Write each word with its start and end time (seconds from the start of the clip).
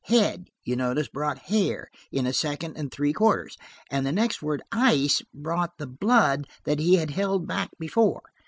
'Head,' 0.05 0.47
you 0.63 0.75
noticed 0.75 1.13
brought 1.13 1.37
'hair' 1.37 1.91
in 2.11 2.25
a 2.25 2.33
second 2.33 2.75
and 2.75 2.91
three 2.91 3.13
quarters, 3.13 3.55
and 3.91 4.03
the 4.03 4.11
next 4.11 4.41
word 4.41 4.63
'ice,' 4.71 5.21
brought 5.31 5.77
the 5.77 5.85
'blood' 5.85 6.47
that 6.63 6.79
he 6.79 6.95
had 6.95 7.11
held 7.11 7.47
back 7.47 7.69
before. 7.77 8.23